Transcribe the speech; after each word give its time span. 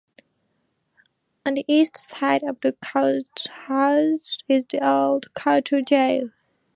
On 1.45 1.53
the 1.53 1.63
east 1.67 1.95
side 2.09 2.41
of 2.43 2.59
the 2.61 2.73
courthouse 2.83 4.39
is 4.49 4.63
the 4.71 4.79
old 4.83 5.31
county 5.35 5.83
jail. 5.83 6.31